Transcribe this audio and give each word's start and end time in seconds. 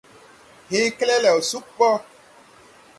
Hee 0.69 0.89
kelɛlɛw 0.97 1.39
sug 1.49 1.65
ɓɔ. 1.77 1.89